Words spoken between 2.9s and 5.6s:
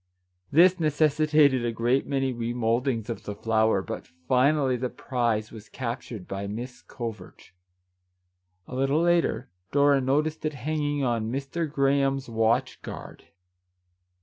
of the flour,— but finally the prize